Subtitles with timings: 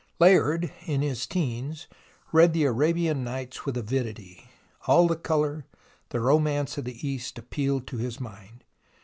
[0.17, 1.85] Layard in his teens
[2.31, 4.49] read the Arabian Nights with avidity.
[4.87, 5.67] All the colour,
[6.09, 8.63] the romance of the East appealed to his mind.